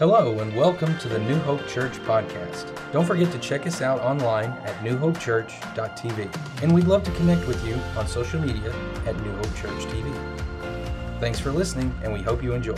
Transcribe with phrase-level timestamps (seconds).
[0.00, 2.68] Hello, and welcome to the New Hope Church podcast.
[2.90, 6.62] Don't forget to check us out online at newhopechurch.tv.
[6.64, 8.74] And we'd love to connect with you on social media
[9.06, 10.12] at New Hope Church TV.
[11.20, 12.74] Thanks for listening, and we hope you enjoy.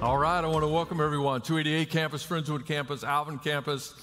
[0.00, 3.94] All right, I want to welcome everyone 288 campus, Friendswood campus, Alvin campus,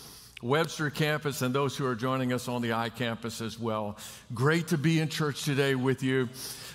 [0.42, 3.98] Webster campus, and those who are joining us on the I campus as well.
[4.34, 6.30] Great to be in church today with you.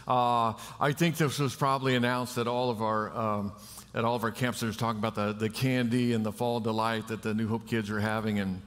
[0.07, 3.17] Uh, I think this was probably announced at all of our.
[3.17, 3.53] Um,
[3.95, 7.23] at all of our campuses, talking about the, the candy and the fall delight that
[7.23, 8.41] the New Hope kids are having.
[8.41, 8.61] And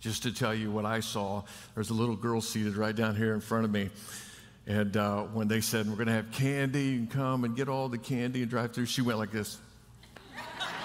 [0.00, 1.44] just to tell you what I saw,
[1.74, 3.88] there's a little girl seated right down here in front of me.
[4.66, 7.88] And uh, when they said, We're going to have candy, can come and get all
[7.88, 9.58] the candy and drive through, she went like this.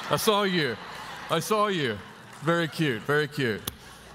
[0.09, 0.78] I saw you.
[1.30, 1.98] I saw you.
[2.42, 3.62] Very cute, very cute.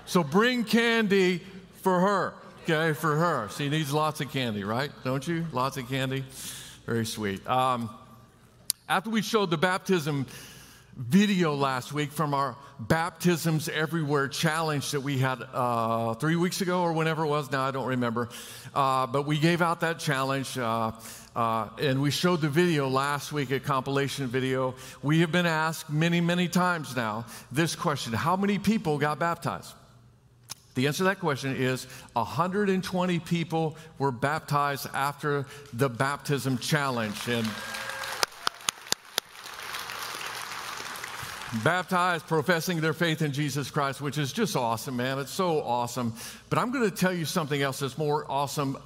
[0.06, 1.42] So bring candy
[1.82, 3.48] for her okay, for her.
[3.50, 4.90] She needs lots of candy, right?
[5.04, 5.46] Don't you?
[5.52, 6.24] Lots of candy.
[6.86, 7.46] Very sweet.
[7.46, 7.90] Um,
[8.88, 10.26] after we showed the baptism
[10.96, 16.82] video last week from our Baptisms Everywhere challenge that we had uh, three weeks ago
[16.82, 18.30] or whenever it was, now I don't remember.
[18.74, 20.56] Uh, but we gave out that challenge.
[20.56, 20.92] Uh,
[21.36, 24.74] uh, and we showed the video last week, a compilation video.
[25.02, 29.72] We have been asked many, many times now this question How many people got baptized?
[30.74, 37.28] The answer to that question is 120 people were baptized after the baptism challenge.
[37.28, 37.48] And
[41.62, 45.18] baptized, professing their faith in Jesus Christ, which is just awesome, man.
[45.18, 46.14] It's so awesome.
[46.50, 48.76] But I'm going to tell you something else that's more awesome,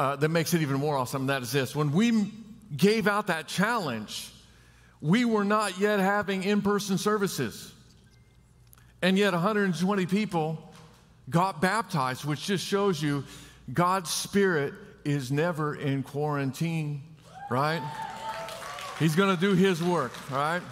[0.00, 1.26] uh, that makes it even more awesome.
[1.26, 2.32] That is this when we
[2.74, 4.30] gave out that challenge,
[5.02, 7.70] we were not yet having in person services.
[9.02, 10.72] And yet, 120 people
[11.28, 13.24] got baptized, which just shows you
[13.74, 14.72] God's Spirit
[15.04, 17.02] is never in quarantine,
[17.50, 17.82] right?
[18.98, 20.62] He's going to do His work, right?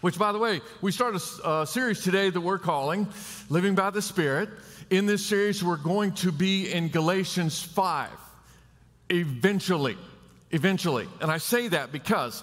[0.00, 3.06] Which, by the way, we start a uh, series today that we're calling
[3.50, 4.48] Living by the Spirit.
[4.88, 8.08] In this series, we're going to be in Galatians 5
[9.10, 9.98] eventually.
[10.52, 11.06] Eventually.
[11.20, 12.42] And I say that because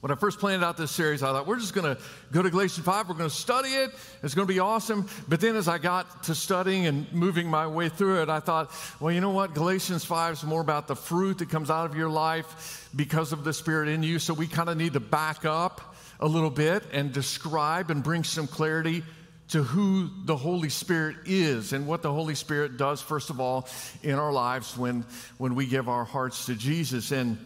[0.00, 2.02] when I first planned out this series, I thought we're just going to
[2.32, 3.92] go to Galatians 5, we're going to study it,
[4.24, 5.06] it's going to be awesome.
[5.28, 8.72] But then as I got to studying and moving my way through it, I thought,
[8.98, 9.54] well, you know what?
[9.54, 13.44] Galatians 5 is more about the fruit that comes out of your life because of
[13.44, 14.18] the Spirit in you.
[14.18, 18.24] So we kind of need to back up a little bit and describe and bring
[18.24, 19.02] some clarity
[19.48, 23.68] to who the Holy Spirit is and what the Holy Spirit does, first of all,
[24.02, 25.04] in our lives when,
[25.38, 27.12] when we give our hearts to Jesus.
[27.12, 27.38] And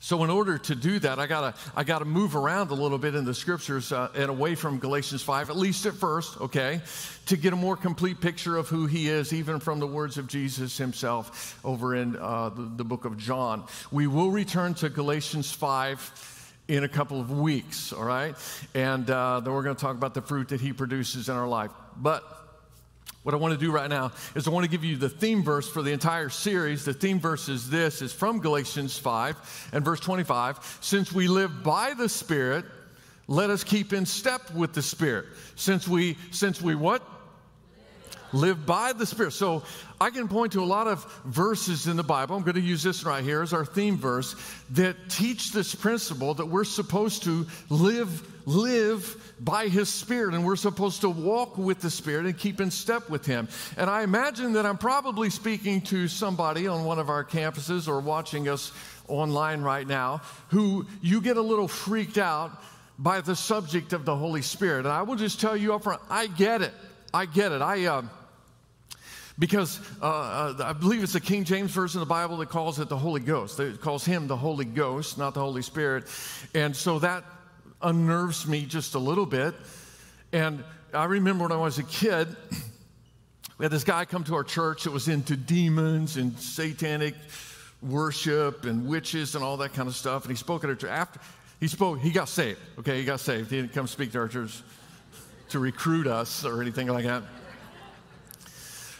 [0.00, 3.14] so, in order to do that, I gotta, I gotta move around a little bit
[3.14, 6.80] in the scriptures uh, and away from Galatians 5, at least at first, okay,
[7.26, 10.26] to get a more complete picture of who he is, even from the words of
[10.26, 13.64] Jesus himself over in uh, the, the book of John.
[13.92, 16.41] We will return to Galatians 5
[16.72, 18.34] in a couple of weeks, all right?
[18.74, 21.70] And uh, then we're gonna talk about the fruit that he produces in our life.
[21.98, 22.24] But
[23.24, 25.42] what I want to do right now is I want to give you the theme
[25.42, 26.86] verse for the entire series.
[26.86, 30.78] The theme verse is this is from Galatians 5 and verse 25.
[30.80, 32.64] Since we live by the Spirit,
[33.28, 35.26] let us keep in step with the Spirit.
[35.56, 37.02] Since we since we what?
[38.32, 39.32] Live by the Spirit.
[39.32, 39.62] So
[40.00, 42.36] I can point to a lot of verses in the Bible.
[42.36, 44.34] I'm going to use this right here as our theme verse
[44.70, 50.56] that teach this principle that we're supposed to live live by his spirit and we're
[50.56, 53.48] supposed to walk with the spirit and keep in step with him.
[53.76, 58.00] And I imagine that I'm probably speaking to somebody on one of our campuses or
[58.00, 58.72] watching us
[59.08, 62.50] online right now who you get a little freaked out
[62.98, 64.80] by the subject of the Holy Spirit.
[64.80, 66.72] And I will just tell you up front, I get it.
[67.14, 67.60] I get it.
[67.60, 68.02] I uh,
[69.42, 72.78] because uh, uh, I believe it's the King James version of the Bible that calls
[72.78, 73.58] it the Holy Ghost.
[73.58, 76.04] It calls him the Holy Ghost, not the Holy Spirit.
[76.54, 77.24] And so that
[77.82, 79.56] unnerves me just a little bit.
[80.32, 80.62] And
[80.94, 82.28] I remember when I was a kid,
[83.58, 87.16] we had this guy come to our church that was into demons and satanic
[87.82, 90.22] worship and witches and all that kind of stuff.
[90.22, 90.88] And he spoke at our church.
[90.88, 91.18] After
[91.58, 92.60] he spoke, he got saved.
[92.78, 93.50] Okay, he got saved.
[93.50, 94.62] He didn't come speak to our church
[95.48, 97.24] to recruit us or anything like that.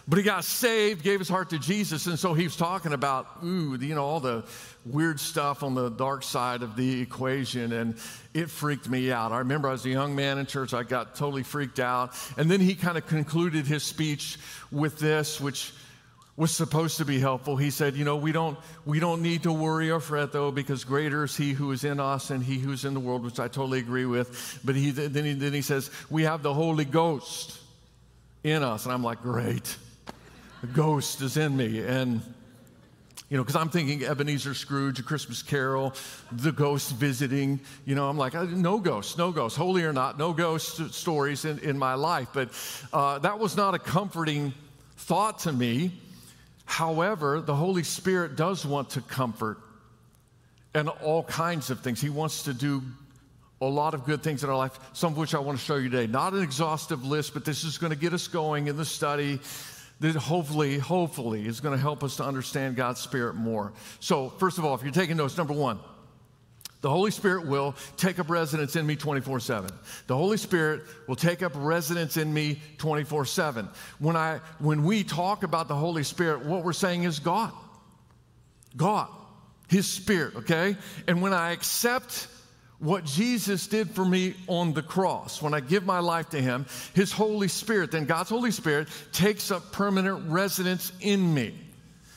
[0.08, 3.26] But he got saved, gave his heart to Jesus, and so he was talking about,
[3.44, 4.44] ooh, you know, all the
[4.84, 7.96] weird stuff on the dark side of the equation, and
[8.34, 9.30] it freaked me out.
[9.30, 12.14] I remember I was a young man in church, I got totally freaked out.
[12.36, 14.38] And then he kind of concluded his speech
[14.72, 15.72] with this, which
[16.36, 17.56] was supposed to be helpful.
[17.56, 20.82] He said, You know, we don't, we don't need to worry or fret, though, because
[20.82, 23.48] greater is He who is in us and He who's in the world, which I
[23.48, 24.60] totally agree with.
[24.64, 27.60] But he, then, he, then he says, We have the Holy Ghost
[28.42, 28.84] in us.
[28.84, 29.76] And I'm like, Great.
[30.66, 31.80] Ghost is in me.
[31.80, 32.22] And
[33.28, 35.94] You know, because I'm thinking Ebenezer Scrooge, A Christmas Carol,
[36.30, 37.60] the ghost visiting.
[37.86, 41.58] You know, I'm like, no ghosts, no ghosts, holy or not, no ghost stories in,
[41.60, 42.28] in my life.
[42.34, 42.50] But
[42.92, 44.52] uh, that was not a comforting
[44.98, 45.92] thought to me.
[46.66, 49.58] However, the Holy Spirit does want to comfort
[50.74, 52.02] and all kinds of things.
[52.02, 52.82] He wants to do
[53.62, 55.76] a lot of good things in our life, some of which I want to show
[55.76, 56.06] you today.
[56.06, 59.40] Not an exhaustive list, but this is going to get us going in the study
[60.10, 63.72] hopefully, hopefully is going to help us to understand God's Spirit more.
[64.00, 65.78] So, first of all, if you're taking notes, number one,
[66.82, 69.70] the Holy Spirit will take up residence in me 24 7.
[70.08, 73.68] The Holy Spirit will take up residence in me 24 7.
[74.00, 77.52] When, I, when we talk about the Holy Spirit, what we're saying is God.
[78.76, 79.08] God,
[79.68, 80.76] His Spirit, okay?
[81.06, 82.26] And when I accept
[82.82, 86.66] what Jesus did for me on the cross, when I give my life to Him,
[86.94, 91.54] His Holy Spirit, then God's Holy Spirit takes up permanent residence in me.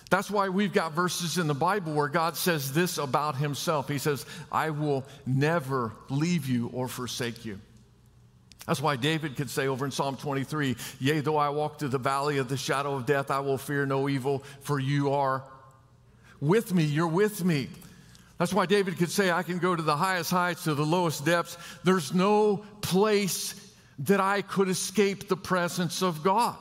[0.09, 3.88] That's why we've got verses in the Bible where God says this about Himself.
[3.88, 7.59] He says, I will never leave you or forsake you.
[8.65, 12.00] That's why David could say over in Psalm 23, Yea, though I walk through the
[12.00, 15.44] valley of the shadow of death, I will fear no evil, for you are
[16.41, 16.85] with me.
[16.85, 17.69] You're with me.
[18.37, 21.25] That's why David could say, I can go to the highest heights, to the lowest
[21.25, 21.57] depths.
[21.83, 23.55] There's no place
[23.99, 26.55] that I could escape the presence of God.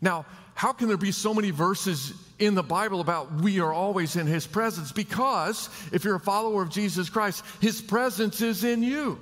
[0.00, 0.24] Now,
[0.54, 4.26] how can there be so many verses in the Bible about we are always in
[4.26, 4.92] His presence?
[4.92, 9.18] Because if you're a follower of Jesus Christ, His presence is in you.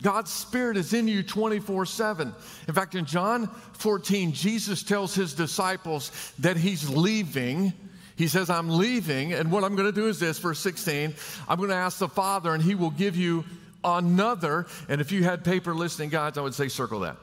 [0.00, 2.32] God's Spirit is in you 24 7.
[2.68, 7.72] In fact, in John 14, Jesus tells His disciples that He's leaving
[8.18, 11.14] he says, I'm leaving, and what I'm going to do is this, verse 16,
[11.48, 13.44] I'm going to ask the Father, and He will give you
[13.84, 14.66] another.
[14.88, 17.16] And if you had paper listening guides, I would say circle that.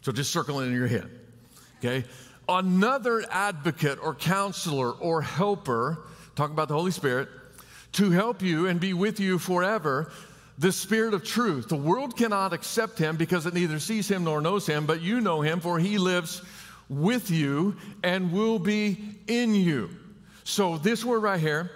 [0.00, 1.10] So just circle it in your head.
[1.78, 2.04] Okay?
[2.48, 5.98] Another advocate or counselor or helper,
[6.34, 7.28] talking about the Holy Spirit,
[7.92, 10.10] to help you and be with you forever
[10.56, 11.68] the Spirit of truth.
[11.68, 15.20] The world cannot accept him because it neither sees him nor knows him, but you
[15.20, 16.40] know him, for he lives
[16.88, 19.90] with you and will be in you.
[20.44, 21.70] So, this word right here,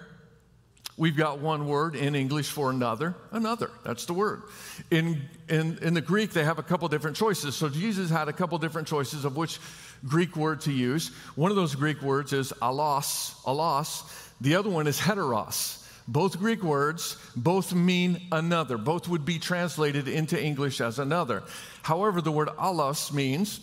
[0.96, 3.14] we've got one word in English for another.
[3.32, 4.42] Another, that's the word.
[4.90, 7.56] In, in, in the Greek, they have a couple different choices.
[7.56, 9.58] So, Jesus had a couple different choices of which
[10.06, 11.08] Greek word to use.
[11.34, 14.02] One of those Greek words is allos, allos.
[14.40, 15.84] The other one is heteros.
[16.06, 18.78] Both Greek words, both mean another.
[18.78, 21.42] Both would be translated into English as another.
[21.82, 23.60] However, the word allos means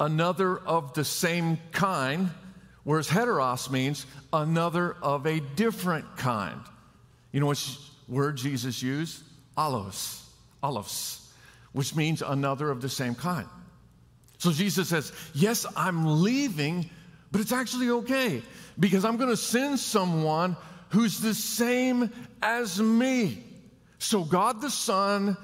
[0.00, 2.30] another of the same kind,
[2.82, 6.60] whereas heteros means another of a different kind.
[7.32, 9.22] You know which word Jesus used?
[9.56, 10.22] Allos,
[10.62, 11.26] allos,
[11.72, 13.46] which means another of the same kind.
[14.38, 16.90] So Jesus says, Yes, I'm leaving,
[17.32, 18.42] but it's actually okay
[18.78, 20.56] because I'm going to send someone
[20.90, 22.10] who's the same
[22.42, 23.42] as me.
[23.98, 25.36] So God the Son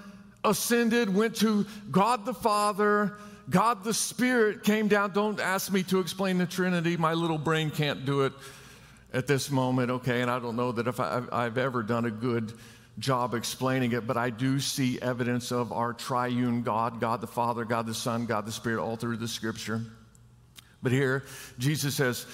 [0.45, 3.15] ascended, went to God the Father,
[3.51, 5.11] God the Spirit came down.
[5.11, 6.97] Don't ask me to explain the Trinity.
[6.97, 8.33] My little brain can't do it
[9.13, 10.23] at this moment, okay?
[10.23, 12.53] And I don't know that if I, have ever done a good
[12.99, 17.65] job explaining it, but I do see evidence of our triune God God the Father,
[17.65, 19.83] God the Son, God the Spirit, all through the scripture.
[20.83, 21.25] But here,
[21.59, 22.27] Jesus says,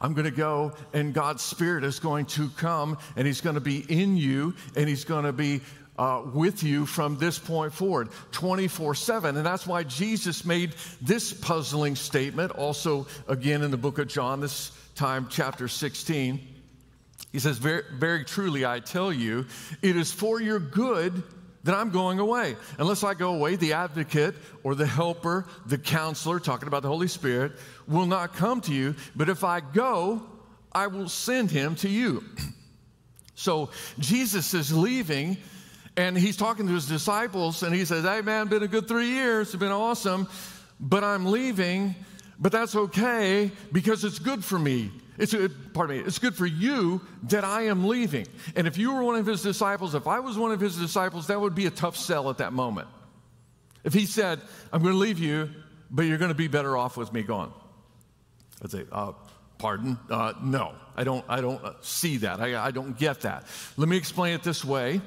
[0.00, 3.60] I'm going to go, and God's Spirit is going to come, and He's going to
[3.60, 5.60] be in you, and He's going to be
[5.98, 9.36] uh, with you from this point forward 24 7.
[9.36, 14.40] And that's why Jesus made this puzzling statement, also again in the book of John,
[14.40, 16.40] this time, chapter 16.
[17.32, 19.46] He says, Very, very truly, I tell you,
[19.80, 21.22] it is for your good
[21.64, 22.56] that I'm going away.
[22.78, 24.34] Unless I go away, the advocate
[24.64, 27.52] or the helper, the counselor, talking about the Holy Spirit,
[27.86, 28.96] will not come to you.
[29.14, 30.22] But if I go,
[30.72, 32.24] I will send him to you.
[33.34, 35.38] So Jesus is leaving
[35.96, 39.08] and he's talking to his disciples and he says, Hey, man, been a good three
[39.08, 39.48] years.
[39.48, 40.28] It's been awesome,
[40.80, 41.94] but I'm leaving.
[42.38, 44.90] But that's okay because it's good for me.
[45.18, 45.34] It's,
[45.74, 48.26] pardon me, it's good for you that I am leaving.
[48.56, 51.28] And if you were one of his disciples, if I was one of his disciples,
[51.28, 52.88] that would be a tough sell at that moment.
[53.84, 54.40] If he said,
[54.72, 55.50] I'm going to leave you,
[55.90, 57.52] but you're going to be better off with me gone.
[58.64, 59.12] I'd say, uh,
[59.58, 59.98] pardon?
[60.10, 62.40] Uh, no, I don't, I don't uh, see that.
[62.40, 63.44] I, I don't get that.
[63.76, 65.00] Let me explain it this way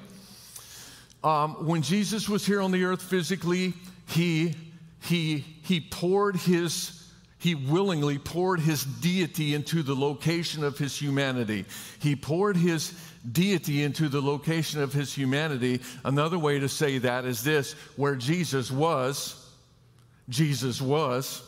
[1.25, 3.73] um, when Jesus was here on the earth physically,
[4.07, 4.53] he,
[5.01, 7.01] he, he poured his
[7.37, 11.65] he willingly poured his deity into the location of his humanity.
[11.99, 12.91] He poured his
[13.31, 15.81] deity into the location of his humanity.
[16.03, 19.47] Another way to say that is this where Jesus was,
[20.27, 21.43] Jesus was,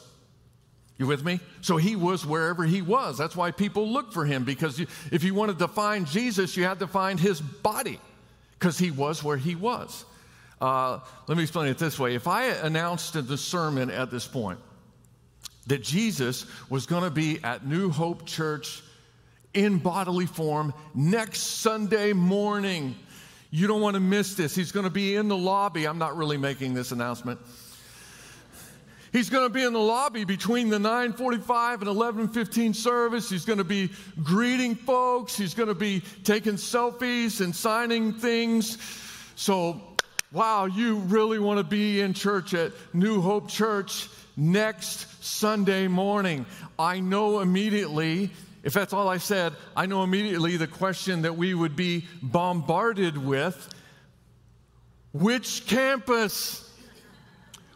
[1.00, 1.40] You with me?
[1.62, 3.18] So he was wherever he was.
[3.18, 4.80] That's why people look for him because
[5.12, 8.00] if you wanted to find Jesus, you had to find his body
[8.58, 10.06] because he was where he was.
[10.60, 12.16] Uh, let me explain it this way.
[12.16, 14.60] If I announced in the sermon at this point
[15.68, 18.82] that Jesus was going to be at New Hope Church
[19.54, 22.96] in bodily form next Sunday morning,
[23.52, 24.56] you don't want to miss this.
[24.56, 25.88] He's going to be in the lobby.
[25.88, 27.40] I'm not really making this announcement.
[29.12, 33.30] He's going to be in the lobby between the 9:45 and 11:15 service.
[33.30, 33.90] He's going to be
[34.24, 35.36] greeting folks.
[35.38, 38.78] He's going to be taking selfies and signing things.
[39.36, 39.82] So,
[40.32, 46.46] wow, you really want to be in church at New Hope Church next Sunday morning.
[46.78, 48.32] I know immediately
[48.64, 53.18] if that's all I said, I know immediately the question that we would be bombarded
[53.18, 53.70] with
[55.14, 56.70] which campus?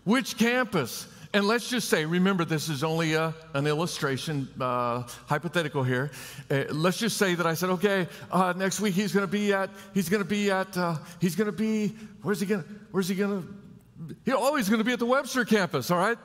[0.04, 1.08] Which campus?
[1.34, 6.12] And let's just say, remember, this is only a, an illustration, uh, hypothetical here.
[6.50, 9.54] Uh, let's just say that I said, okay, uh, next week he's going to be
[9.54, 12.70] at, he's going to be at, uh, he's going to be, where's he going to,
[12.92, 16.18] where's he going to, he's always going to be at the Webster campus, all right?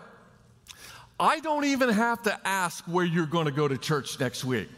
[1.21, 4.69] I don't even have to ask where you're going to go to church next week.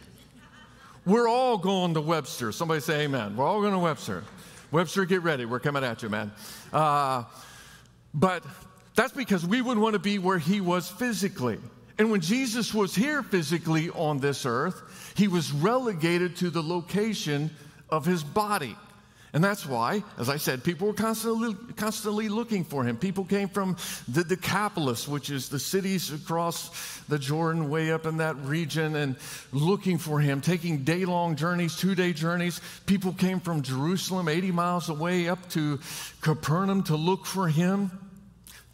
[1.07, 2.53] We're all going to Webster.
[2.53, 3.35] Somebody say amen.
[3.35, 4.25] We're all going to Webster.
[4.71, 5.47] Webster, get ready.
[5.47, 6.33] We're coming at you, man.
[6.71, 7.25] Uh,
[8.13, 8.45] but
[8.99, 11.57] that's because we would want to be where he was physically.
[12.01, 17.53] And when Jesus was here physically on this earth, he was relegated to the location
[17.91, 18.75] of his body.
[19.33, 22.97] And that's why, as I said, people were constantly, constantly looking for him.
[22.97, 23.77] People came from
[24.09, 29.15] the Decapolis, which is the cities across the Jordan, way up in that region, and
[29.53, 32.61] looking for him, taking day long journeys, two day journeys.
[32.87, 35.79] People came from Jerusalem, 80 miles away, up to
[36.21, 37.93] Capernaum to look for him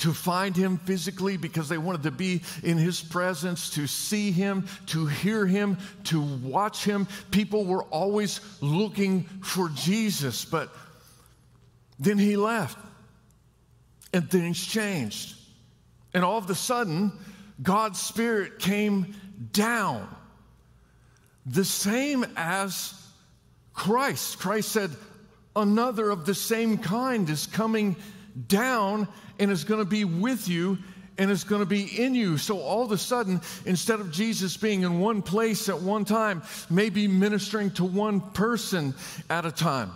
[0.04, 4.66] to find him physically because they wanted to be in his presence, to see him,
[4.84, 7.08] to hear him, to watch him.
[7.30, 10.68] People were always looking for Jesus, but
[11.98, 12.76] then he left
[14.12, 15.36] and things changed.
[16.12, 17.10] And all of a sudden,
[17.62, 19.14] God's Spirit came
[19.52, 20.06] down,
[21.46, 22.92] the same as
[23.72, 24.38] Christ.
[24.38, 24.90] Christ said,
[25.56, 27.96] Another of the same kind is coming
[28.48, 30.78] down and is going to be with you
[31.18, 32.38] and is going to be in you.
[32.38, 36.42] So all of a sudden, instead of Jesus being in one place at one time,
[36.68, 38.94] maybe ministering to one person
[39.30, 39.92] at a time,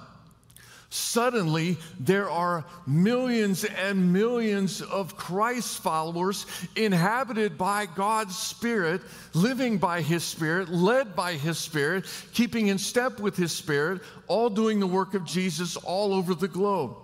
[0.90, 9.02] suddenly there are millions and millions of Christ followers inhabited by God's Spirit,
[9.35, 14.50] living by His Spirit, led by His Spirit, keeping in step with His Spirit, all
[14.50, 16.97] doing the work of Jesus all over the globe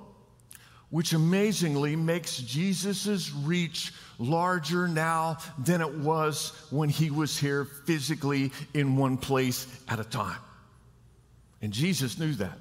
[0.95, 8.53] which amazingly makes Jesus' reach larger now than it was when he was here physically
[8.75, 10.39] in one place at a time.
[11.61, 12.57] And Jesus knew that.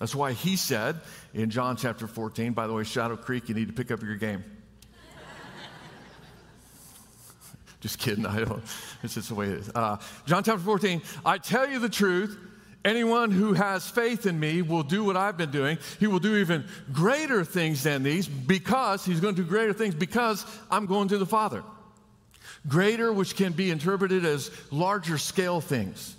[0.00, 0.96] That's why he said
[1.32, 4.16] in John chapter 14, by the way, Shadow Creek, you need to pick up your
[4.16, 4.42] game.
[7.80, 8.64] just kidding, I don't,
[9.04, 9.70] it's just the way it is.
[9.72, 12.36] Uh, John chapter 14, I tell you the truth.
[12.84, 15.78] Anyone who has faith in me will do what I've been doing.
[15.98, 19.94] He will do even greater things than these because he's going to do greater things
[19.94, 21.62] because I'm going to the Father.
[22.66, 26.14] Greater, which can be interpreted as larger scale things.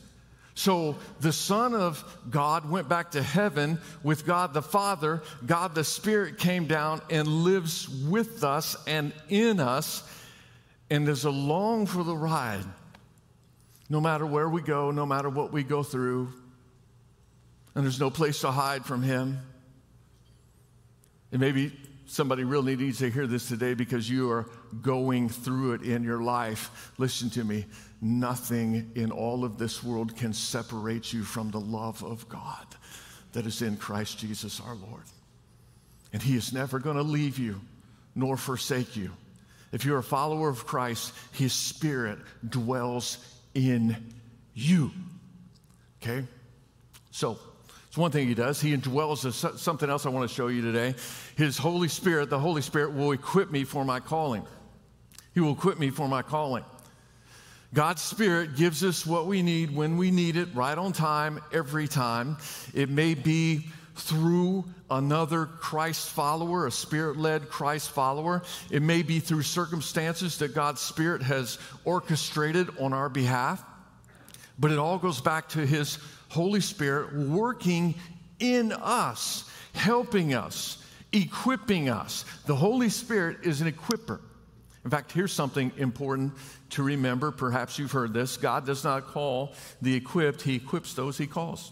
[0.59, 5.23] So the Son of God went back to heaven with God the Father.
[5.45, 10.03] God the Spirit came down and lives with us and in us
[10.89, 12.65] and is along for the ride.
[13.89, 16.33] No matter where we go, no matter what we go through,
[17.79, 19.39] and there's no place to hide from him.
[21.31, 21.71] And maybe
[22.07, 24.47] somebody really needs to hear this today because you are
[24.81, 26.91] going through it in your life.
[26.97, 27.65] Listen to me.
[28.01, 32.65] Nothing in all of this world can separate you from the love of God
[33.31, 35.05] that is in Christ Jesus our Lord.
[36.11, 37.61] And He is never going to leave you
[38.13, 39.09] nor forsake you.
[39.71, 43.19] If you're a follower of Christ, His Spirit dwells
[43.53, 43.95] in
[44.53, 44.91] you.
[46.03, 46.27] Okay?
[47.11, 47.39] So,
[47.89, 48.61] it's one thing he does.
[48.61, 49.59] He indwells us.
[49.59, 50.93] Something else I want to show you today.
[51.35, 54.45] His Holy Spirit, the Holy Spirit will equip me for my calling.
[55.33, 56.63] He will equip me for my calling.
[57.73, 61.87] God's Spirit gives us what we need when we need it, right on time, every
[61.87, 62.37] time.
[62.75, 63.65] It may be
[63.95, 68.43] through another Christ follower, a spirit led Christ follower.
[68.69, 73.63] It may be through circumstances that God's Spirit has orchestrated on our behalf.
[74.59, 75.97] But it all goes back to His
[76.29, 77.95] Holy Spirit working
[78.39, 82.25] in us, helping us, equipping us.
[82.45, 84.21] The Holy Spirit is an equipper.
[84.83, 86.33] In In fact, here's something important
[86.71, 87.31] to remember.
[87.31, 91.71] Perhaps you've heard this God does not call the equipped, He equips those He calls.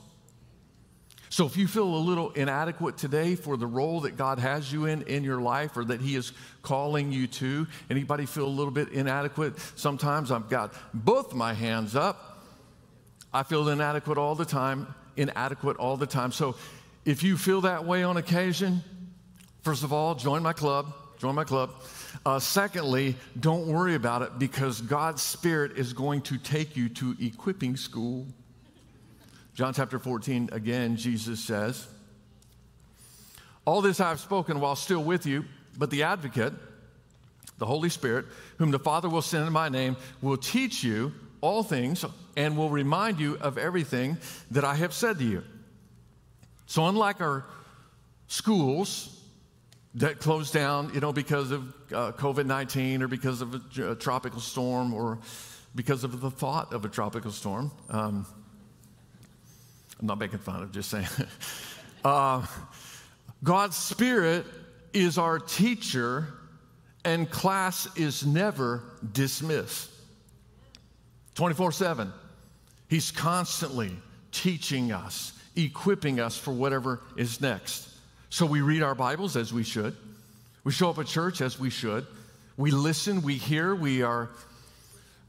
[1.30, 4.86] So if you feel a little inadequate today for the role that God has you
[4.86, 8.72] in in your life or that he is calling you to, anybody feel a little
[8.72, 9.54] bit inadequate?
[9.76, 12.37] Sometimes I've got both my hands up.
[13.38, 16.32] I feel inadequate all the time, inadequate all the time.
[16.32, 16.56] So
[17.06, 18.82] if you feel that way on occasion,
[19.62, 21.70] first of all, join my club, join my club.
[22.26, 27.16] Uh, secondly, don't worry about it because God's Spirit is going to take you to
[27.20, 28.26] equipping school.
[29.54, 31.88] John chapter 14, again, Jesus says,
[33.66, 35.46] All this I have spoken while still with you,
[35.78, 36.54] but the advocate,
[37.60, 38.26] the Holy Spirit,
[38.58, 42.70] whom the Father will send in my name, will teach you all things and will
[42.70, 44.18] remind you of everything
[44.52, 45.44] that I have said to you.
[46.66, 47.46] So, unlike our
[48.28, 49.22] schools
[49.96, 53.96] that closed down, you know, because of uh, COVID 19 or because of a, a,
[53.96, 55.20] tropical storm or
[55.76, 58.26] because of the thought of a tropical storm, um,
[60.00, 61.08] I'm not making fun of, just saying.
[62.06, 62.46] uh,
[63.44, 64.46] God's Spirit
[64.94, 66.28] is our teacher,
[67.06, 69.90] and class is never dismissed.
[71.38, 72.12] 24 7.
[72.90, 73.92] He's constantly
[74.32, 77.88] teaching us, equipping us for whatever is next.
[78.32, 79.96] So we read our Bibles as we should.
[80.64, 82.08] We show up at church as we should.
[82.58, 84.30] We listen, we hear, we are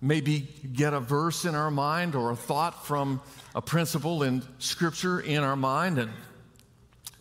[0.01, 3.21] maybe get a verse in our mind or a thought from
[3.55, 6.11] a principle in Scripture in our mind, and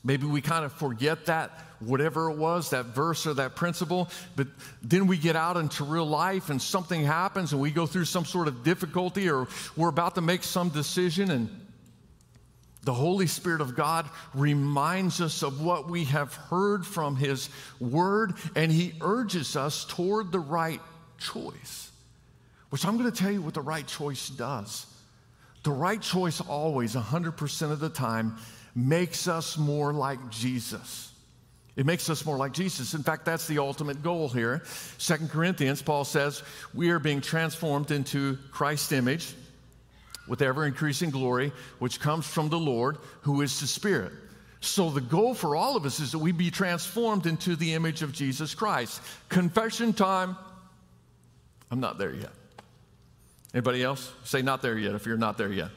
[0.04, 4.48] maybe we kind of forget that, whatever it was, that verse or that principle, but
[4.82, 8.26] then we get out into real life and something happens and we go through some
[8.26, 11.50] sort of difficulty or we're about to make some decision and
[12.88, 17.50] the Holy Spirit of God reminds us of what we have heard from His
[17.82, 20.80] Word, and He urges us toward the right
[21.18, 21.92] choice.
[22.70, 24.86] Which I'm going to tell you what the right choice does.
[25.64, 28.38] The right choice always, 100% of the time,
[28.78, 31.12] makes us more like Jesus.
[31.76, 32.94] It makes us more like Jesus.
[32.94, 34.64] In fact, that's the ultimate goal here.
[34.98, 39.34] Second Corinthians, Paul says, we are being transformed into Christ's image
[40.28, 44.12] with ever increasing glory, which comes from the Lord, who is the Spirit.
[44.60, 48.02] So, the goal for all of us is that we be transformed into the image
[48.02, 49.02] of Jesus Christ.
[49.30, 50.36] Confession time.
[51.70, 52.32] I'm not there yet.
[53.54, 54.12] Anybody else?
[54.24, 55.70] Say not there yet if you're not there yet.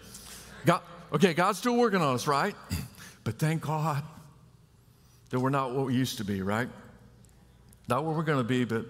[0.64, 0.80] God,
[1.12, 2.54] okay, God's still working on us, right?
[3.30, 4.02] But thank God
[5.28, 6.68] that we're not what we used to be, right?
[7.86, 8.84] Not what we're going to be, but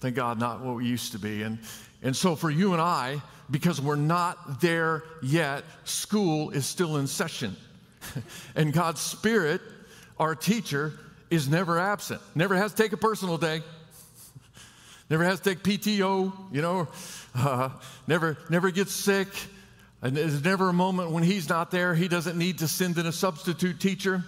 [0.00, 1.42] thank God, not what we used to be.
[1.42, 1.60] And,
[2.02, 7.06] and so for you and I, because we're not there yet, school is still in
[7.06, 7.54] session.
[8.56, 9.60] and God's Spirit,
[10.18, 10.92] our teacher,
[11.30, 13.60] is never absent, never has to take a personal day,
[15.10, 16.88] never has to take PTO, you know,
[17.36, 17.68] uh,
[18.08, 19.28] never, never gets sick.
[20.02, 21.94] And there's never a moment when he's not there.
[21.94, 24.22] He doesn't need to send in a substitute teacher.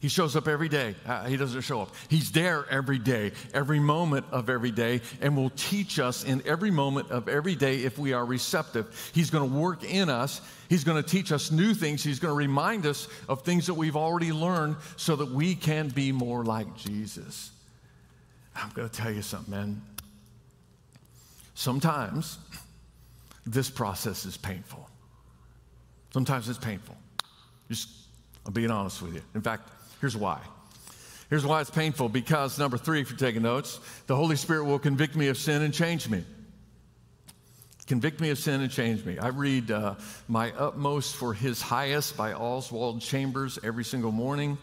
[0.00, 0.94] He shows up every day.
[1.06, 1.94] Uh, he doesn't show up.
[2.08, 6.70] He's there every day, every moment of every day, and will teach us in every
[6.70, 9.10] moment of every day if we are receptive.
[9.14, 10.40] He's going to work in us.
[10.70, 12.02] He's going to teach us new things.
[12.02, 15.88] He's going to remind us of things that we've already learned so that we can
[15.88, 17.50] be more like Jesus.
[18.56, 19.82] I'm going to tell you something, man.
[21.54, 22.38] Sometimes
[23.46, 24.88] this process is painful.
[26.12, 26.96] Sometimes it's painful.
[27.68, 27.88] Just,
[28.44, 29.22] I'm being honest with you.
[29.34, 29.68] In fact,
[30.00, 30.40] here's why.
[31.28, 34.80] Here's why it's painful because, number three, if you're taking notes, the Holy Spirit will
[34.80, 36.24] convict me of sin and change me.
[37.86, 39.18] Convict me of sin and change me.
[39.18, 39.94] I read uh,
[40.28, 44.58] My Utmost for His Highest by Oswald Chambers every single morning.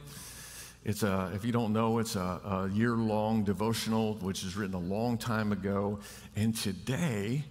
[0.83, 4.75] It's a, if you don't know, it's a, a year long devotional, which was written
[4.75, 5.99] a long time ago.
[6.37, 7.43] And today,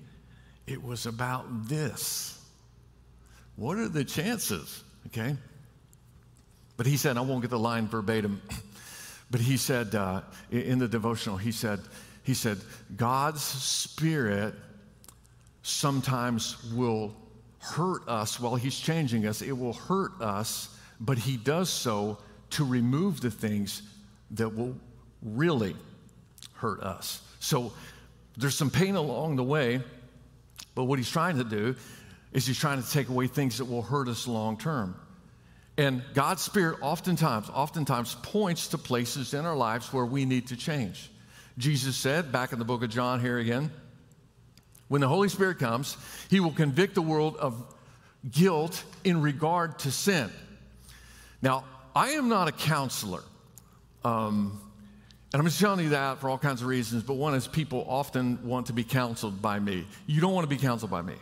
[0.66, 2.38] it was about this.
[3.57, 4.83] What are the chances?
[5.07, 5.37] Okay?
[6.76, 8.42] But he said, I won't get the line verbatim,
[9.31, 11.81] but he said uh, in the devotional, he said,
[12.22, 12.59] he said,
[12.96, 14.55] God's Spirit
[15.62, 17.14] sometimes will
[17.61, 19.42] hurt us while He's changing us.
[19.42, 22.18] It will hurt us, but He does so
[22.50, 23.83] to remove the things
[24.33, 24.76] that will
[25.22, 25.76] really
[26.55, 27.22] hurt us.
[27.38, 27.72] So
[28.37, 29.81] there's some pain along the way,
[30.77, 31.75] but what he's trying to do
[32.33, 34.95] is he's trying to take away things that will hurt us long term.
[35.79, 40.57] And God's Spirit oftentimes, oftentimes points to places in our lives where we need to
[40.57, 41.11] change.
[41.59, 43.71] Jesus said back in the book of John here again,
[44.89, 45.97] when the Holy Spirit comes,
[46.31, 47.75] he will convict the world of
[48.31, 50.31] guilt in regard to sin.
[51.41, 53.23] Now, I am not a counselor.
[54.05, 54.61] Um,
[55.37, 57.85] And I'm just telling you that for all kinds of reasons, but one is people
[57.90, 59.85] often want to be counseled by me.
[60.07, 61.12] You don't want to be counseled by me.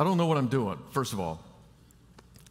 [0.00, 1.44] I don't know what I'm doing, first of all.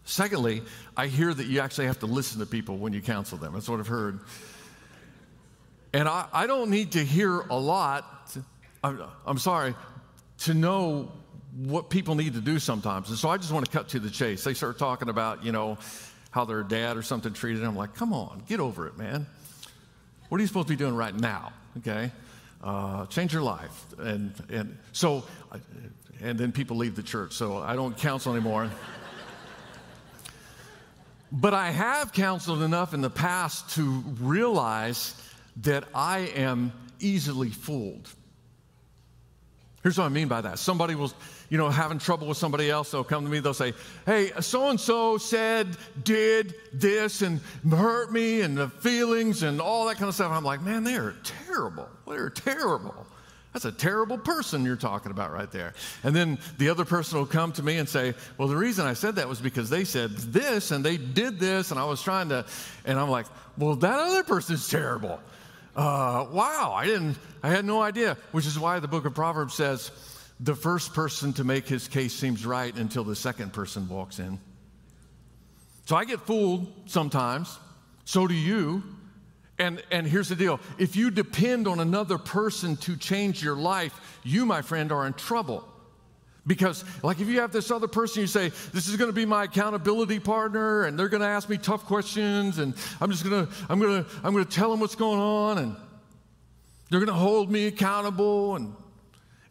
[0.06, 0.62] Secondly,
[0.95, 3.53] I hear that you actually have to listen to people when you counsel them.
[3.53, 4.19] That's what I've heard.
[5.93, 8.45] And I, I don't need to hear a lot, to,
[8.84, 9.73] I'm, I'm sorry,
[10.41, 11.12] to know
[11.56, 13.10] what people need to do sometimes.
[13.10, 14.43] And so I just want to cut to the chase.
[14.43, 15.79] They start talking about, you know,
[16.29, 17.69] how their dad or something treated them.
[17.69, 19.25] I'm like, come on, get over it, man.
[20.34, 21.54] What are you supposed to be doing right now?
[21.78, 22.12] Okay?
[22.63, 23.86] Uh, change your life.
[24.00, 25.26] And, and so,
[26.22, 27.34] and then people leave the church.
[27.34, 28.72] So I don't counsel anymore.
[31.32, 33.84] but I have counseled enough in the past to
[34.19, 35.13] realize
[35.58, 38.10] that I am easily fooled.
[39.84, 40.58] Here's what I mean by that.
[40.58, 41.13] Somebody will,
[41.54, 43.76] you know, having trouble with somebody else, they'll come to me, they'll say,
[44.08, 49.86] Hey, so and so said, did this and hurt me and the feelings and all
[49.86, 50.32] that kind of stuff.
[50.32, 51.13] I'm like, Man, they are
[51.46, 51.88] terrible.
[52.08, 53.06] They're terrible.
[53.54, 55.76] That's a terrible person you're talking about right there.
[56.04, 58.94] And then the other person will come to me and say, Well, the reason I
[58.94, 62.30] said that was because they said this and they did this, and I was trying
[62.30, 62.48] to,
[62.84, 63.28] and I'm like,
[63.60, 65.20] Well, that other person's terrible
[65.76, 68.16] uh, wow, I didn't, I had no idea.
[68.32, 69.92] Which is why the book of Proverbs says
[70.39, 74.39] the first person to make his case seems right until the second person walks in.
[75.86, 77.58] So I get fooled sometimes.
[78.06, 78.84] So do you.
[79.60, 84.19] And, and here's the deal if you depend on another person to change your life,
[84.24, 85.67] you, my friend, are in trouble.
[86.46, 89.26] Because, like, if you have this other person, you say, This is going to be
[89.26, 93.48] my accountability partner, and they're going to ask me tough questions, and I'm just going
[93.48, 95.76] to, I'm to, I'm to tell them what's going on, and
[96.89, 98.58] they're going to hold me accountable.
[98.58, 98.76] And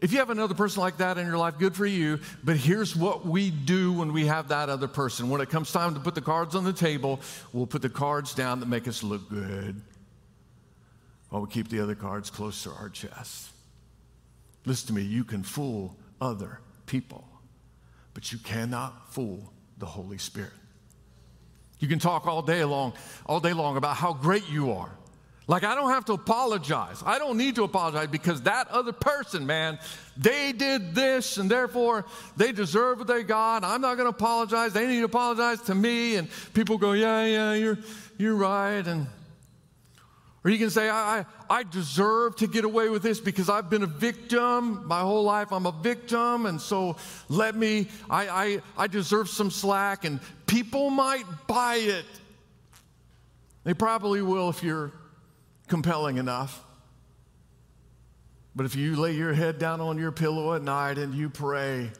[0.03, 2.19] if you have another person like that in your life, good for you.
[2.43, 5.31] But here's what we do when we have that other person.
[5.31, 7.21] When it comes time to put the cards on the table,
[7.53, 9.81] we'll put the cards down that make us look good,
[11.31, 13.51] while we keep the other cards close to our chest.
[14.67, 17.25] Listen to me, you can fool other people,
[18.13, 20.53] but you cannot fool the Holy Spirit.
[21.79, 22.93] You can talk all day long,
[23.25, 24.91] all day long about how great you are.
[25.49, 27.03] Like, I don't have to apologize.
[27.05, 29.79] I don't need to apologize because that other person, man,
[30.17, 33.65] they did this and therefore they deserve what they got.
[33.65, 34.73] I'm not going to apologize.
[34.73, 36.17] They need to apologize to me.
[36.17, 37.79] And people go, yeah, yeah, you're,
[38.19, 38.87] you're right.
[38.87, 39.09] And
[40.45, 43.71] or you can say, I, I, I, deserve to get away with this because I've
[43.71, 45.53] been a victim my whole life.
[45.53, 46.97] I'm a victim, and so
[47.29, 50.05] let me, I, I, I deserve some slack.
[50.05, 52.05] And people might buy it.
[53.63, 54.91] They probably will if you're
[55.69, 56.63] compelling enough.
[58.55, 61.91] But if you lay your head down on your pillow at night and you pray,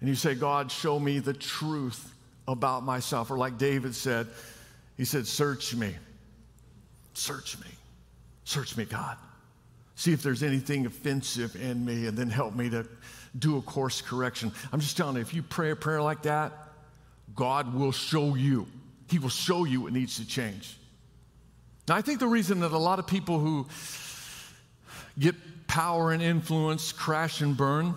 [0.00, 2.12] and you say, God, show me the truth
[2.48, 4.26] about myself, or like David said,
[4.96, 5.94] he said, Search me
[7.14, 7.66] Search me.
[8.44, 9.16] Search me, God.
[9.94, 12.86] See if there's anything offensive in me and then help me to
[13.38, 14.52] do a course correction.
[14.72, 16.52] I'm just telling you, if you pray a prayer like that,
[17.34, 18.66] God will show you.
[19.08, 20.76] He will show you what needs to change.
[21.88, 23.66] Now, I think the reason that a lot of people who
[25.18, 25.34] get
[25.66, 27.94] power and influence crash and burn,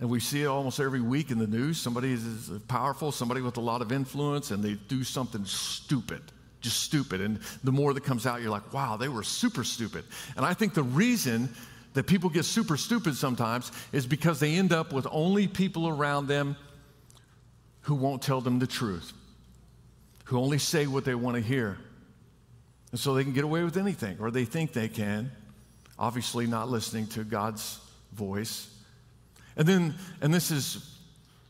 [0.00, 3.56] and we see it almost every week in the news somebody is powerful, somebody with
[3.56, 6.22] a lot of influence, and they do something stupid
[6.62, 7.20] just stupid.
[7.20, 10.04] And the more that comes out, you're like, wow, they were super stupid.
[10.36, 11.50] And I think the reason
[11.92, 16.28] that people get super stupid sometimes is because they end up with only people around
[16.28, 16.56] them
[17.82, 19.12] who won't tell them the truth,
[20.24, 21.76] who only say what they want to hear.
[22.92, 25.32] And so they can get away with anything, or they think they can,
[25.98, 27.80] obviously not listening to God's
[28.12, 28.68] voice.
[29.56, 30.98] And then, and this is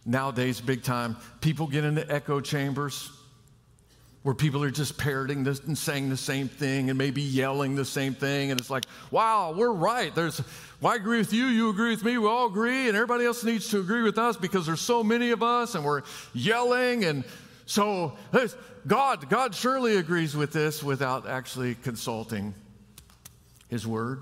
[0.07, 3.11] nowadays big time, people get into echo chambers
[4.23, 7.85] where people are just parroting this and saying the same thing and maybe yelling the
[7.85, 8.53] same thing.
[8.53, 10.15] And it's like, wow, we're right.
[10.15, 10.41] There's,
[10.81, 13.43] well, I agree with you, you agree with me, we all agree, and everybody else
[13.43, 16.03] needs to agree with us because there's so many of us and we're
[16.35, 17.05] yelling.
[17.05, 17.25] And
[17.67, 18.17] so
[18.87, 22.55] God, God surely agrees with this without actually consulting
[23.69, 24.21] his word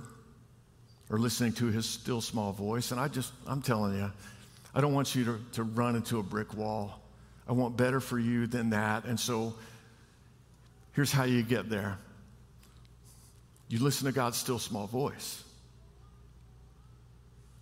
[1.09, 2.93] or listening to his still small voice.
[2.93, 4.11] And I just, I'm telling you,
[4.75, 7.01] I don't want you to, to run into a brick wall.
[7.49, 9.05] I want better for you than that.
[9.05, 9.55] And so
[10.93, 11.99] Here's how you get there
[13.69, 15.43] you listen to God's still small voice,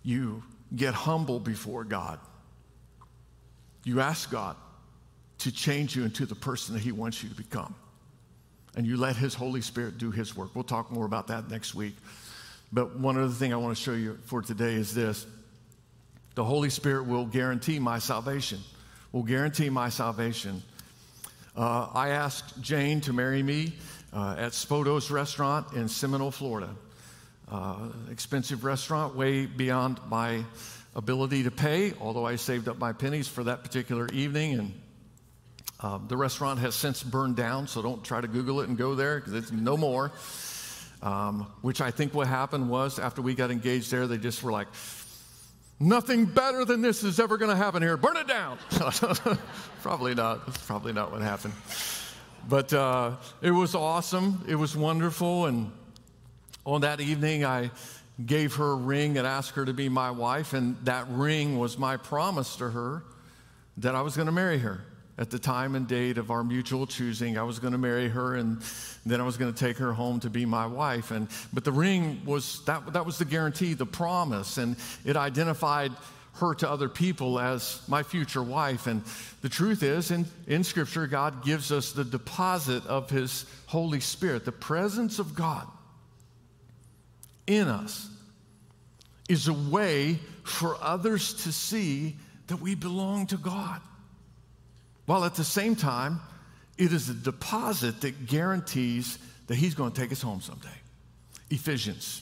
[0.03, 0.43] you
[0.75, 2.19] get humble before God,
[3.83, 4.55] you ask God
[5.39, 7.75] to change you into the person that He wants you to become.
[8.75, 10.53] And you let His Holy Spirit do His work.
[10.53, 11.95] We'll talk more about that next week.
[12.71, 15.25] But one other thing I want to show you for today is this
[16.35, 18.59] the Holy Spirit will guarantee my salvation,
[19.11, 20.61] will guarantee my salvation.
[21.55, 23.73] Uh, I asked Jane to marry me
[24.13, 26.69] uh, at Spodo's restaurant in Seminole, Florida.
[27.51, 30.43] Uh, expensive restaurant, way beyond my
[30.95, 34.53] ability to pay, although I saved up my pennies for that particular evening.
[34.53, 34.81] And
[35.81, 38.95] uh, the restaurant has since burned down, so don't try to Google it and go
[38.95, 40.11] there because it's no more.
[41.01, 44.51] Um, which I think what happened was after we got engaged there, they just were
[44.51, 44.67] like,
[45.79, 47.95] nothing better than this is ever going to happen here.
[47.95, 48.57] Burn it down.
[49.81, 50.45] probably not.
[50.45, 51.53] That's probably not what happened.
[52.49, 54.43] But uh, it was awesome.
[54.49, 55.45] It was wonderful.
[55.45, 55.71] And
[56.65, 57.71] on that evening, I
[58.25, 60.51] gave her a ring and asked her to be my wife.
[60.51, 63.03] And that ring was my promise to her
[63.77, 64.81] that I was going to marry her
[65.19, 67.37] at the time and date of our mutual choosing.
[67.37, 68.61] I was going to marry her and
[69.05, 71.11] then I was going to take her home to be my wife.
[71.11, 75.91] And, but the ring was, that, that was the guarantee, the promise, and it identified
[76.35, 78.87] her to other people as my future wife.
[78.87, 79.03] And
[79.41, 84.45] the truth is, in, in Scripture, God gives us the deposit of His Holy Spirit.
[84.45, 85.67] The presence of God
[87.45, 88.09] in us
[89.27, 92.15] is a way for others to see
[92.47, 93.81] that we belong to God
[95.09, 96.21] while at the same time,
[96.77, 99.17] it is a deposit that guarantees
[99.47, 100.67] that he's going to take us home someday.
[101.49, 102.21] Ephesians.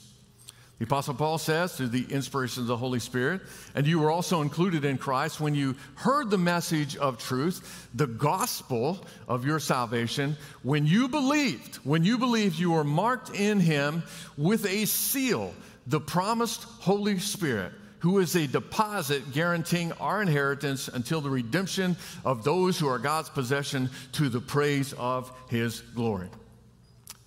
[0.79, 3.41] The Apostle Paul says, through the inspiration of the Holy Spirit,
[3.75, 8.07] and you were also included in Christ when you heard the message of truth, the
[8.07, 10.37] gospel of your salvation.
[10.63, 14.01] When you believed, when you believed, you were marked in him
[14.37, 15.53] with a seal,
[15.87, 22.43] the promised Holy Spirit who is a deposit guaranteeing our inheritance until the redemption of
[22.43, 26.29] those who are God's possession to the praise of his glory.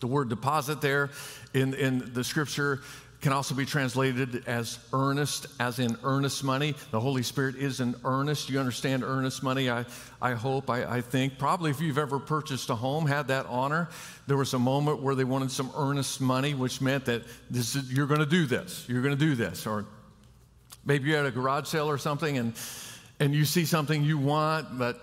[0.01, 1.11] The word deposit there
[1.53, 2.81] in, in the scripture
[3.21, 6.75] can also be translated as earnest, as in earnest money.
[6.91, 8.49] The Holy Spirit is an earnest.
[8.49, 9.85] You understand earnest money, I,
[10.23, 11.39] I hope, I, I think.
[11.39, 13.91] Probably if you've ever purchased a home, had that honor,
[14.27, 17.93] there was a moment where they wanted some earnest money, which meant that this is,
[17.93, 19.85] you're going to do this, you're going to do this, or
[20.85, 22.55] Maybe you're at a garage sale or something and,
[23.19, 25.01] and you see something you want, but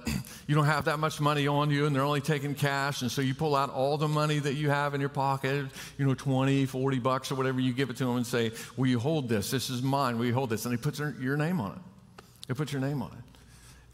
[0.48, 3.02] you don't have that much money on you and they're only taking cash.
[3.02, 6.06] And so you pull out all the money that you have in your pocket, you
[6.06, 9.00] know, 20, 40 bucks or whatever, you give it to them and say, Will you
[9.00, 9.52] hold this?
[9.52, 10.18] This is mine.
[10.18, 10.66] Will you hold this?
[10.66, 12.24] And he puts your name on it.
[12.48, 13.27] He puts your name on it.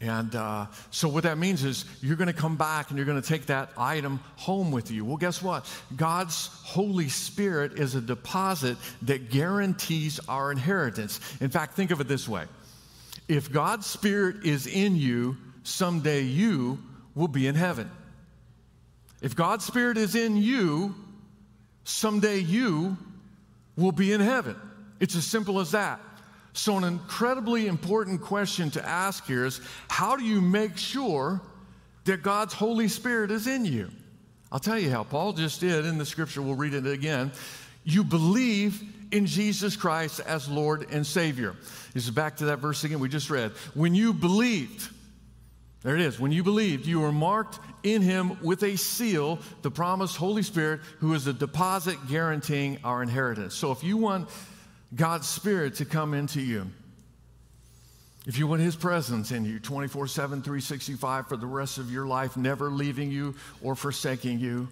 [0.04, 3.20] And uh, so, what that means is you're going to come back and you're going
[3.20, 5.02] to take that item home with you.
[5.02, 5.66] Well, guess what?
[5.96, 11.20] God's Holy Spirit is a deposit that guarantees our inheritance.
[11.40, 12.44] In fact, think of it this way
[13.28, 16.78] if God's Spirit is in you, someday you
[17.14, 17.90] will be in heaven.
[19.22, 20.94] If God's Spirit is in you,
[21.84, 22.98] someday you
[23.74, 24.56] will be in heaven.
[25.00, 25.98] It's as simple as that.
[26.54, 31.40] So, an incredibly important question to ask here is how do you make sure
[32.04, 33.90] that God's Holy Spirit is in you?
[34.52, 35.02] I'll tell you how.
[35.02, 37.32] Paul just did in the scripture, we'll read it again.
[37.82, 41.56] You believe in Jesus Christ as Lord and Savior.
[41.92, 43.50] This is back to that verse again we just read.
[43.74, 44.88] When you believed,
[45.82, 46.20] there it is.
[46.20, 50.80] When you believed, you were marked in Him with a seal, the promised Holy Spirit,
[51.00, 53.54] who is a deposit guaranteeing our inheritance.
[53.54, 54.28] So if you want
[54.94, 56.66] God's Spirit to come into you.
[58.26, 62.06] If you want His presence in you 24 7, 365 for the rest of your
[62.06, 64.68] life, never leaving you or forsaking you,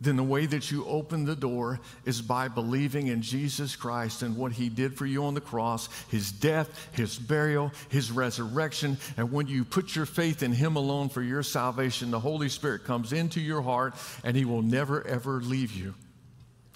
[0.00, 4.36] then the way that you open the door is by believing in Jesus Christ and
[4.36, 8.96] what He did for you on the cross, His death, His burial, His resurrection.
[9.16, 12.84] And when you put your faith in Him alone for your salvation, the Holy Spirit
[12.84, 15.94] comes into your heart and He will never, ever leave you.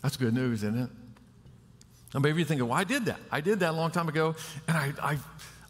[0.03, 0.91] That's good news, isn't it?
[2.15, 3.21] And maybe you're thinking, well, I did that.
[3.31, 4.35] I did that a long time ago,
[4.67, 5.19] and I, I,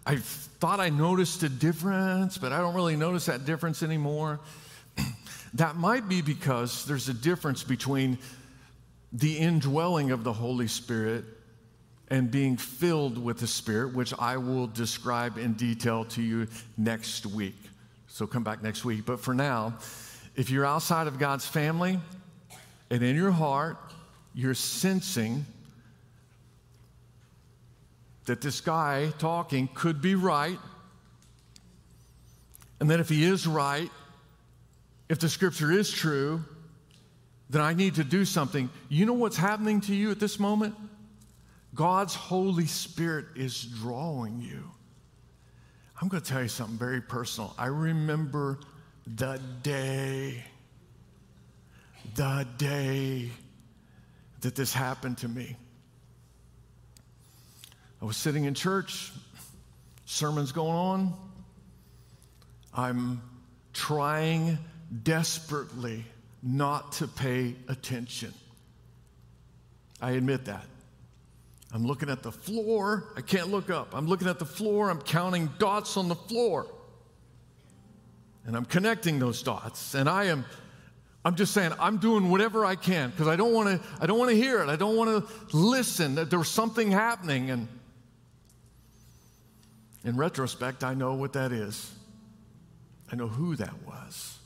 [0.07, 4.41] I thought I noticed a difference, but I don't really notice that difference anymore.
[5.55, 8.19] that might be because there's a difference between
[9.13, 11.25] the indwelling of the Holy Spirit
[12.09, 16.47] and being filled with the Spirit, which I will describe in detail to you
[16.77, 17.57] next week.
[18.07, 19.05] So come back next week.
[19.05, 19.75] But for now,
[20.35, 21.99] if you're outside of God's family
[22.91, 23.77] and in your heart,
[24.35, 25.45] you're sensing
[28.29, 30.59] that this guy talking could be right.
[32.79, 33.91] And that if he is right,
[35.09, 36.45] if the scripture is true,
[37.49, 38.69] then I need to do something.
[38.91, 40.75] You know what's happening to you at this moment?
[41.75, 44.63] God's Holy Spirit is drawing you.
[46.01, 47.55] I'm going to tell you something very personal.
[47.57, 48.61] I remember
[49.07, 50.45] the day,
[52.15, 53.31] the day
[54.43, 55.57] that this happened to me.
[58.01, 59.13] I was sitting in church,
[60.05, 61.15] sermon's going on.
[62.73, 63.21] I'm
[63.73, 64.59] trying
[65.03, 66.05] desperately
[66.43, 68.33] not to pay attention.
[70.01, 70.65] I admit that.
[71.73, 73.13] I'm looking at the floor.
[73.17, 73.95] I can't look up.
[73.95, 74.91] I'm looking at the floor.
[74.91, 76.67] I'm counting dots on the floor.
[78.47, 79.95] And I'm connecting those dots.
[79.95, 80.45] And I am
[81.25, 84.19] I'm just saying I'm doing whatever I can because I don't want to I don't
[84.19, 84.69] want to hear it.
[84.69, 87.69] I don't want to listen that there's something happening and
[90.05, 91.93] in retrospect I know what that is.
[93.11, 94.39] I know who that was.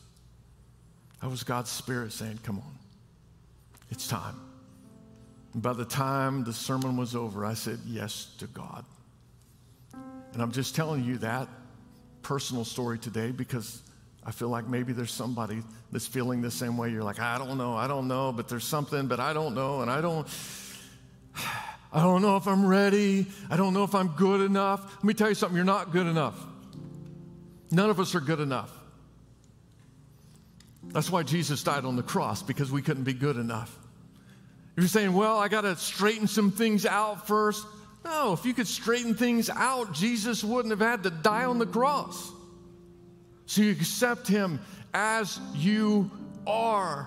[1.20, 2.78] That was God's spirit saying, "Come on.
[3.90, 4.36] It's time."
[5.52, 8.84] And by the time the sermon was over, I said yes to God.
[10.32, 11.48] And I'm just telling you that
[12.22, 13.82] personal story today because
[14.24, 16.90] I feel like maybe there's somebody that's feeling the same way.
[16.90, 19.82] You're like, I don't know, I don't know, but there's something, but I don't know,
[19.82, 20.26] and I don't.
[21.92, 23.26] I don't know if I'm ready.
[23.50, 24.96] I don't know if I'm good enough.
[24.96, 26.34] Let me tell you something, you're not good enough.
[27.70, 28.70] None of us are good enough.
[30.84, 33.78] That's why Jesus died on the cross, because we couldn't be good enough.
[34.76, 37.66] If you're saying, well, I got to straighten some things out first.
[38.04, 41.66] No, if you could straighten things out, Jesus wouldn't have had to die on the
[41.66, 42.32] cross.
[43.46, 44.60] So you accept Him
[44.94, 46.10] as you
[46.46, 47.06] are.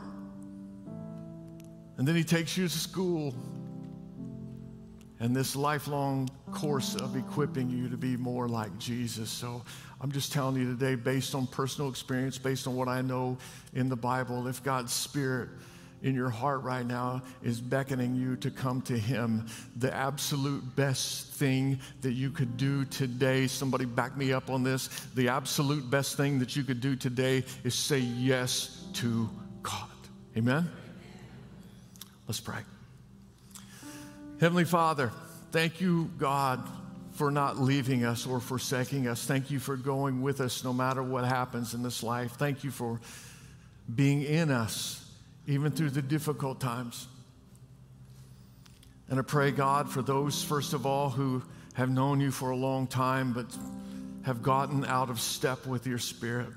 [1.98, 3.34] And then He takes you to school
[5.25, 9.27] and this lifelong course of equipping you to be more like Jesus.
[9.27, 9.63] So
[9.99, 13.35] I'm just telling you today, based on personal experience, based on what I know
[13.73, 15.49] in the Bible, if God's Spirit
[16.03, 19.47] in your heart right now is beckoning you to come to Him.
[19.77, 24.89] The absolute best thing that you could do today, somebody back me up on this.
[25.15, 29.27] The absolute best thing that you could do today is say yes to
[29.63, 29.89] God.
[30.38, 30.69] Amen?
[32.27, 32.59] Let's pray.
[34.38, 35.13] Heavenly Father,
[35.52, 36.62] thank you, God,
[37.13, 39.26] for not leaving us or forsaking us.
[39.26, 42.34] Thank you for going with us no matter what happens in this life.
[42.34, 43.00] Thank you for
[43.93, 45.10] being in us
[45.48, 47.08] even through the difficult times.
[49.08, 51.41] And I pray, God, for those, first of all, who
[51.76, 53.45] have known you for a long time but
[54.24, 56.50] have gotten out of step with your spirit.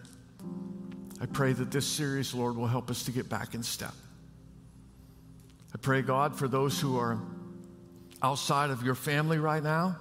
[1.20, 3.94] I pray that this series, Lord, will help us to get back in step.
[5.72, 7.20] I pray, God, for those who are
[8.22, 9.96] outside of your family right now,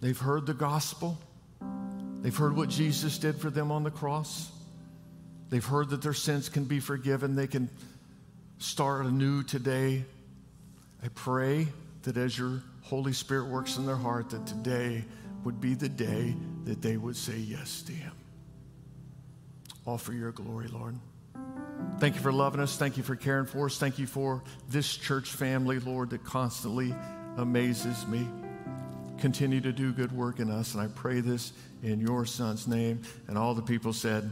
[0.00, 1.18] they've heard the gospel,
[2.22, 4.50] they've heard what Jesus did for them on the cross.
[5.50, 7.68] They've heard that their sins can be forgiven, they can
[8.58, 10.04] start anew today.
[11.02, 11.68] I pray
[12.04, 15.04] that as your Holy Spirit works in their heart, that today
[15.44, 18.12] would be the day that they would say yes to Him.
[19.84, 20.96] All for your glory, Lord.
[22.02, 22.76] Thank you for loving us.
[22.76, 23.78] Thank you for caring for us.
[23.78, 26.92] Thank you for this church family, Lord, that constantly
[27.36, 28.26] amazes me.
[29.20, 30.74] Continue to do good work in us.
[30.74, 31.52] And I pray this
[31.84, 33.02] in your Son's name.
[33.28, 34.28] And all the people said,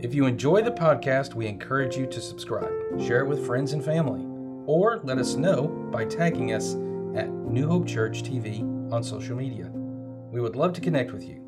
[0.00, 3.84] If you enjoy the podcast, we encourage you to subscribe, share it with friends and
[3.84, 4.24] family,
[4.66, 6.74] or let us know by tagging us
[7.16, 9.68] at New Hope Church TV on social media.
[10.30, 11.47] We would love to connect with you.